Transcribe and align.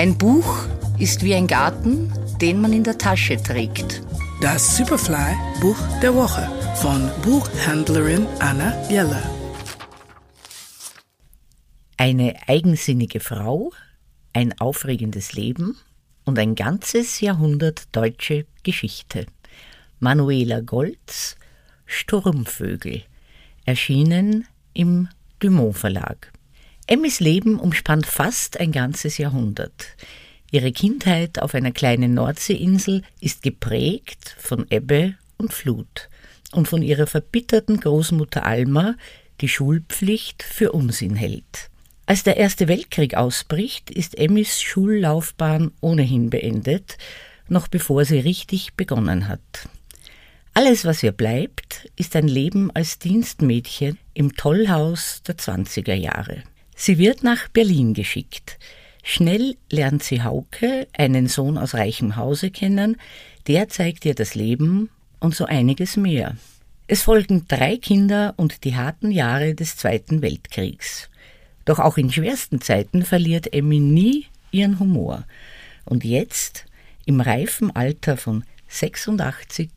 Ein 0.00 0.16
Buch 0.16 0.66
ist 0.98 1.22
wie 1.22 1.34
ein 1.34 1.46
Garten, 1.46 2.10
den 2.40 2.58
man 2.58 2.72
in 2.72 2.82
der 2.82 2.96
Tasche 2.96 3.36
trägt. 3.36 4.02
Das 4.40 4.78
Superfly 4.78 5.36
Buch 5.60 5.76
der 6.00 6.14
Woche 6.14 6.50
von 6.76 7.10
Buchhändlerin 7.20 8.26
Anna 8.38 8.72
Jeller. 8.88 9.22
Eine 11.98 12.34
eigensinnige 12.46 13.20
Frau, 13.20 13.72
ein 14.32 14.58
aufregendes 14.58 15.34
Leben 15.34 15.76
und 16.24 16.38
ein 16.38 16.54
ganzes 16.54 17.20
Jahrhundert 17.20 17.94
deutsche 17.94 18.46
Geschichte. 18.62 19.26
Manuela 19.98 20.60
Goltz, 20.60 21.36
Sturmvögel, 21.84 23.02
erschienen 23.66 24.46
im 24.72 25.10
Dumont 25.40 25.76
Verlag. 25.76 26.32
Emmys 26.90 27.20
Leben 27.20 27.60
umspannt 27.60 28.04
fast 28.04 28.58
ein 28.58 28.72
ganzes 28.72 29.16
Jahrhundert. 29.16 29.94
Ihre 30.50 30.72
Kindheit 30.72 31.40
auf 31.40 31.54
einer 31.54 31.70
kleinen 31.70 32.14
Nordseeinsel 32.14 33.02
ist 33.20 33.44
geprägt 33.44 34.34
von 34.40 34.66
Ebbe 34.70 35.14
und 35.36 35.52
Flut 35.52 36.08
und 36.50 36.66
von 36.66 36.82
ihrer 36.82 37.06
verbitterten 37.06 37.78
Großmutter 37.78 38.44
Alma, 38.44 38.96
die 39.40 39.48
Schulpflicht 39.48 40.42
für 40.42 40.72
Unsinn 40.72 41.14
hält. 41.14 41.70
Als 42.06 42.24
der 42.24 42.38
Erste 42.38 42.66
Weltkrieg 42.66 43.14
ausbricht, 43.14 43.92
ist 43.92 44.18
Emmys 44.18 44.60
Schullaufbahn 44.60 45.70
ohnehin 45.80 46.28
beendet, 46.28 46.98
noch 47.46 47.68
bevor 47.68 48.04
sie 48.04 48.18
richtig 48.18 48.74
begonnen 48.74 49.28
hat. 49.28 49.68
Alles, 50.54 50.84
was 50.84 51.04
ihr 51.04 51.12
bleibt, 51.12 51.88
ist 51.94 52.16
ein 52.16 52.26
Leben 52.26 52.72
als 52.74 52.98
Dienstmädchen 52.98 53.96
im 54.12 54.34
Tollhaus 54.34 55.22
der 55.22 55.36
20er 55.36 55.94
Jahre. 55.94 56.42
Sie 56.82 56.96
wird 56.96 57.22
nach 57.22 57.48
Berlin 57.48 57.92
geschickt. 57.92 58.58
Schnell 59.02 59.58
lernt 59.68 60.02
sie 60.02 60.22
Hauke, 60.22 60.88
einen 60.96 61.26
Sohn 61.26 61.58
aus 61.58 61.74
reichem 61.74 62.16
Hause, 62.16 62.50
kennen. 62.50 62.96
Der 63.46 63.68
zeigt 63.68 64.06
ihr 64.06 64.14
das 64.14 64.34
Leben 64.34 64.88
und 65.18 65.34
so 65.34 65.44
einiges 65.44 65.98
mehr. 65.98 66.38
Es 66.86 67.02
folgen 67.02 67.44
drei 67.48 67.76
Kinder 67.76 68.32
und 68.38 68.64
die 68.64 68.76
harten 68.76 69.10
Jahre 69.10 69.54
des 69.54 69.76
Zweiten 69.76 70.22
Weltkriegs. 70.22 71.10
Doch 71.66 71.80
auch 71.80 71.98
in 71.98 72.10
schwersten 72.10 72.62
Zeiten 72.62 73.04
verliert 73.04 73.52
Emmy 73.52 73.78
nie 73.78 74.24
ihren 74.50 74.80
Humor. 74.80 75.26
Und 75.84 76.02
jetzt, 76.02 76.64
im 77.04 77.20
reifen 77.20 77.76
Alter 77.76 78.16
von 78.16 78.42
86, 78.68 79.68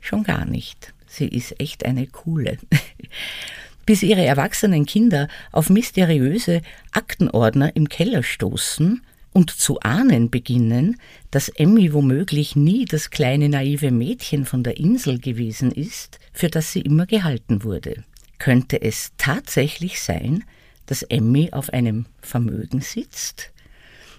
schon 0.00 0.22
gar 0.22 0.46
nicht. 0.46 0.94
Sie 1.06 1.28
ist 1.28 1.60
echt 1.60 1.84
eine 1.84 2.06
coole. 2.06 2.56
bis 3.86 4.02
ihre 4.02 4.24
erwachsenen 4.24 4.84
Kinder 4.84 5.28
auf 5.52 5.70
mysteriöse 5.70 6.60
Aktenordner 6.92 7.74
im 7.74 7.88
Keller 7.88 8.22
stoßen 8.22 9.00
und 9.32 9.50
zu 9.50 9.80
ahnen 9.80 10.30
beginnen, 10.30 10.96
dass 11.30 11.48
Emmy 11.48 11.92
womöglich 11.92 12.56
nie 12.56 12.84
das 12.84 13.10
kleine 13.10 13.48
naive 13.48 13.90
Mädchen 13.90 14.44
von 14.44 14.62
der 14.62 14.78
Insel 14.78 15.18
gewesen 15.18 15.70
ist, 15.70 16.18
für 16.32 16.48
das 16.48 16.72
sie 16.72 16.80
immer 16.80 17.06
gehalten 17.06 17.62
wurde. 17.62 18.04
Könnte 18.38 18.80
es 18.80 19.12
tatsächlich 19.18 20.00
sein, 20.00 20.44
dass 20.86 21.02
Emmy 21.02 21.50
auf 21.52 21.70
einem 21.70 22.06
Vermögen 22.20 22.80
sitzt? 22.80 23.52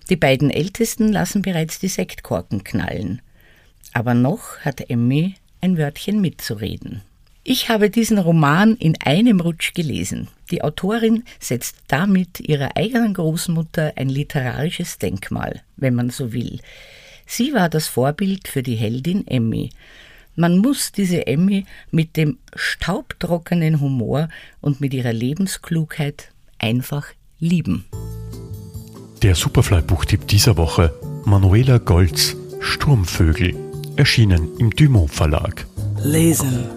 Die 0.09 0.15
beiden 0.15 0.49
Ältesten 0.49 1.11
lassen 1.11 1.41
bereits 1.41 1.79
die 1.79 1.89
Sektkorken 1.89 2.63
knallen. 2.63 3.21
Aber 3.93 4.13
noch 4.13 4.59
hat 4.59 4.89
Emmy 4.89 5.35
ein 5.61 5.77
Wörtchen 5.77 6.21
mitzureden. 6.21 7.02
Ich 7.49 7.69
habe 7.69 7.89
diesen 7.89 8.17
Roman 8.17 8.75
in 8.75 8.97
einem 9.01 9.39
Rutsch 9.39 9.73
gelesen. 9.73 10.27
Die 10.51 10.63
Autorin 10.63 11.23
setzt 11.39 11.77
damit 11.87 12.41
ihrer 12.41 12.75
eigenen 12.75 13.13
Großmutter 13.13 13.93
ein 13.95 14.09
literarisches 14.09 14.97
Denkmal, 14.97 15.61
wenn 15.77 15.95
man 15.95 16.09
so 16.09 16.33
will. 16.33 16.59
Sie 17.25 17.53
war 17.53 17.69
das 17.69 17.87
Vorbild 17.87 18.49
für 18.49 18.63
die 18.63 18.75
Heldin 18.75 19.25
Emmy. 19.27 19.69
Man 20.35 20.57
muss 20.57 20.91
diese 20.91 21.25
Emmy 21.25 21.65
mit 21.89 22.17
dem 22.17 22.37
staubtrockenen 22.53 23.80
Humor 23.80 24.27
und 24.59 24.81
mit 24.81 24.93
ihrer 24.93 25.13
Lebensklugheit 25.13 26.31
einfach 26.59 27.05
lieben. 27.39 27.86
Der 29.21 29.36
Superfly-Buchtipp 29.36 30.27
dieser 30.27 30.57
Woche: 30.57 30.93
Manuela 31.23 31.77
Goltz, 31.77 32.36
Sturmvögel, 32.59 33.55
erschienen 33.95 34.49
im 34.59 34.71
Dumont 34.71 35.11
Verlag. 35.11 35.65
Lesen 36.03 36.77